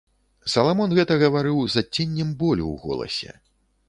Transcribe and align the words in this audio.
Саламон 0.53 0.95
гэта 0.99 1.17
гаварыў 1.23 1.59
з 1.73 1.83
адценнем 1.85 2.31
болю 2.41 2.65
ў 2.73 2.75
голасе. 2.87 3.31